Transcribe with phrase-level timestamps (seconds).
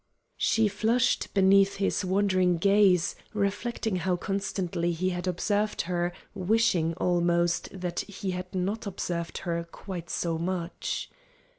[0.39, 7.69] She flushed beneath his wondering gaze, reflecting how constantly he had observed her, wishing almost
[7.79, 11.11] that he had not observed her quite so much.